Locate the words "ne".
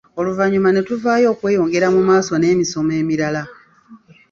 0.71-0.81